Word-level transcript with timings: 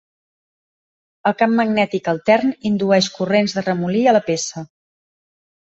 El 1.31 1.35
camp 1.41 1.53
magnètic 1.59 2.09
altern 2.15 2.55
indueix 2.71 3.11
corrents 3.21 3.57
de 3.59 3.67
remolí 3.69 4.05
a 4.07 4.17
la 4.21 4.25
peça. 4.33 4.69